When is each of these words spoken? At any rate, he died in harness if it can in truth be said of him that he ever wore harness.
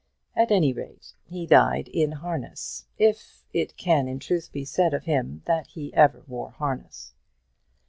At 0.35 0.49
any 0.49 0.73
rate, 0.73 1.13
he 1.27 1.45
died 1.45 1.87
in 1.87 2.11
harness 2.13 2.87
if 2.97 3.45
it 3.53 3.77
can 3.77 4.07
in 4.07 4.17
truth 4.17 4.51
be 4.51 4.65
said 4.65 4.95
of 4.95 5.03
him 5.03 5.43
that 5.45 5.67
he 5.67 5.93
ever 5.93 6.23
wore 6.27 6.49
harness. 6.49 7.13